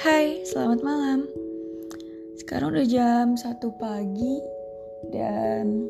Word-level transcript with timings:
Hai, 0.00 0.40
selamat 0.48 0.80
malam. 0.80 1.28
Sekarang 2.40 2.72
udah 2.72 2.88
jam 2.88 3.36
1 3.36 3.60
pagi 3.76 4.40
dan 5.12 5.84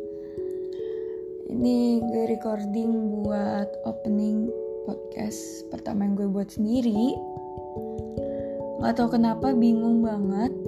ini 1.46 2.02
gue 2.02 2.34
recording 2.34 3.22
buat 3.22 3.70
opening 3.86 4.50
podcast 4.82 5.38
pertama 5.70 6.10
yang 6.10 6.18
gue 6.18 6.26
buat 6.26 6.50
sendiri. 6.50 7.14
Gak 8.82 8.98
tau 8.98 9.14
kenapa 9.14 9.54
bingung 9.54 10.02
banget 10.02 10.58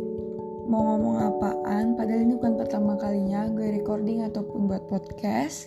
mau 0.71 0.95
ngomong 0.95 1.27
apaan 1.27 1.99
padahal 1.99 2.23
ini 2.23 2.39
bukan 2.39 2.55
pertama 2.63 2.95
kalinya 2.95 3.51
gue 3.51 3.75
recording 3.75 4.23
ataupun 4.23 4.71
buat 4.71 4.87
podcast. 4.87 5.67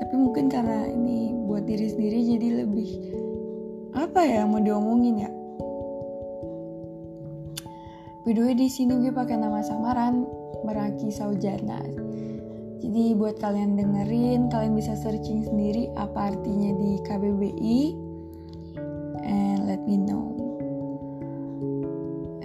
Tapi 0.00 0.14
mungkin 0.16 0.48
karena 0.48 0.88
ini 0.88 1.36
buat 1.44 1.68
diri 1.68 1.92
sendiri 1.92 2.32
jadi 2.32 2.64
lebih 2.64 2.90
apa 3.92 4.24
ya 4.24 4.48
mau 4.48 4.56
diomongin 4.56 5.28
ya 5.28 5.41
By 8.22 8.38
the 8.38 8.46
way 8.46 8.54
di 8.54 8.70
sini 8.70 9.02
gue 9.02 9.10
pakai 9.10 9.34
nama 9.34 9.66
samaran 9.66 10.22
Meraki 10.62 11.10
Saujana. 11.10 11.82
Jadi 12.78 13.18
buat 13.18 13.42
kalian 13.42 13.74
dengerin, 13.74 14.46
kalian 14.46 14.78
bisa 14.78 14.94
searching 14.94 15.42
sendiri 15.42 15.90
apa 15.98 16.30
artinya 16.30 16.70
di 16.78 17.02
KBBI 17.02 17.80
and 19.26 19.66
let 19.66 19.82
me 19.90 19.98
know. 19.98 20.38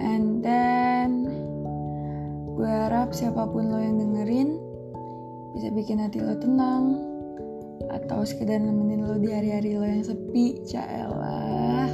And 0.02 0.42
then 0.42 1.30
gue 2.58 2.66
harap 2.66 3.14
siapa 3.14 3.46
pun 3.46 3.70
lo 3.70 3.78
yang 3.78 4.02
dengerin 4.02 4.58
bisa 5.54 5.70
bikin 5.70 6.02
hati 6.02 6.18
lo 6.18 6.34
tenang 6.42 7.06
atau 7.86 8.26
sekedar 8.26 8.58
nemenin 8.58 9.06
lo 9.06 9.14
di 9.14 9.30
hari-hari 9.30 9.78
lo 9.78 9.86
yang 9.86 10.02
sepi, 10.02 10.58
caelah 10.66 11.86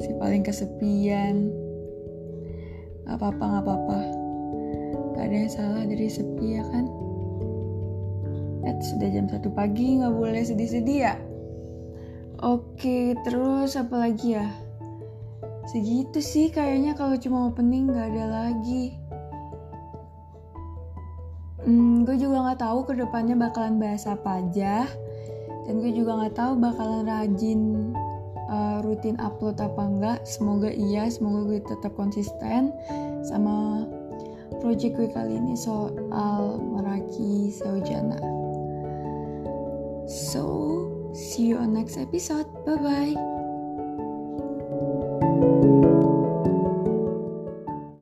si 0.00 0.08
paling 0.16 0.40
kesepian. 0.40 1.63
Gak 3.14 3.22
apa-apa, 3.22 3.44
gak 3.46 3.62
apa-apa. 3.62 3.98
Gak 5.14 5.24
ada 5.30 5.36
yang 5.38 5.52
salah 5.54 5.86
dari 5.86 6.10
sepi 6.10 6.58
ya 6.58 6.66
kan? 6.66 6.90
Eh, 8.66 8.74
sudah 8.82 9.06
jam 9.06 9.30
satu 9.30 9.54
pagi, 9.54 10.02
gak 10.02 10.10
boleh 10.10 10.42
sedih-sedih 10.42 10.98
ya? 10.98 11.14
Oke, 12.42 13.14
terus 13.22 13.78
apa 13.78 14.02
lagi 14.02 14.34
ya? 14.34 14.50
Segitu 15.70 16.18
sih 16.18 16.50
kayaknya 16.50 16.98
kalau 16.98 17.14
cuma 17.14 17.54
opening 17.54 17.86
gak 17.86 18.10
ada 18.18 18.50
lagi. 18.50 18.98
Hmm, 21.62 22.02
gue 22.02 22.18
juga 22.18 22.50
nggak 22.50 22.66
tahu 22.66 22.78
ke 22.82 22.98
depannya 22.98 23.38
bakalan 23.38 23.78
bahas 23.78 24.10
apa 24.10 24.42
aja 24.42 24.90
dan 25.64 25.78
gue 25.78 25.94
juga 25.94 26.18
nggak 26.18 26.34
tahu 26.34 26.58
bakalan 26.58 27.06
rajin 27.06 27.94
uh, 28.48 28.78
rutin 28.84 29.16
upload 29.20 29.58
apa 29.60 29.82
enggak 29.82 30.18
semoga 30.24 30.70
iya 30.72 31.08
semoga 31.08 31.48
gue 31.48 31.60
tetap 31.64 31.92
konsisten 31.96 32.72
sama 33.24 33.86
project 34.60 34.96
gue 34.96 35.08
kali 35.10 35.36
ini 35.36 35.54
soal 35.56 36.60
Meraki 36.60 37.52
Saujana 37.52 38.18
so 40.08 40.42
see 41.14 41.54
you 41.54 41.56
on 41.56 41.72
next 41.72 41.96
episode. 41.96 42.46
Bye 42.66 42.76
bye 42.76 43.43